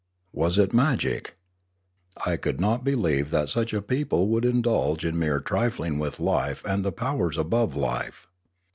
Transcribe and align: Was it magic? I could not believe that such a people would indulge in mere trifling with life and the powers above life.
Was 0.33 0.57
it 0.57 0.73
magic? 0.73 1.35
I 2.25 2.35
could 2.35 2.59
not 2.59 2.83
believe 2.83 3.29
that 3.29 3.49
such 3.49 3.71
a 3.71 3.83
people 3.83 4.29
would 4.29 4.45
indulge 4.45 5.05
in 5.05 5.19
mere 5.19 5.39
trifling 5.39 5.99
with 5.99 6.19
life 6.19 6.63
and 6.67 6.83
the 6.83 6.91
powers 6.91 7.37
above 7.37 7.75
life. 7.75 8.27